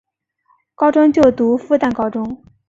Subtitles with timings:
[0.73, 2.43] 高中就读复旦高中。